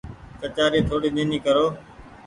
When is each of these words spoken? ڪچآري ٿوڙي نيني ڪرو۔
ڪچآري 0.41 0.79
ٿوڙي 0.87 1.09
نيني 1.15 1.37
ڪرو۔ 1.45 1.65